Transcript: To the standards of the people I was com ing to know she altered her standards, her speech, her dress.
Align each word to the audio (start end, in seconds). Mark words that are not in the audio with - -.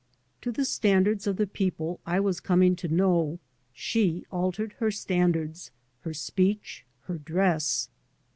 To 0.41 0.51
the 0.51 0.65
standards 0.65 1.27
of 1.27 1.35
the 1.37 1.45
people 1.45 1.99
I 2.07 2.19
was 2.19 2.39
com 2.39 2.63
ing 2.63 2.75
to 2.77 2.87
know 2.87 3.37
she 3.71 4.25
altered 4.31 4.73
her 4.79 4.89
standards, 4.89 5.69
her 5.99 6.13
speech, 6.15 6.83
her 7.01 7.19
dress. 7.19 7.87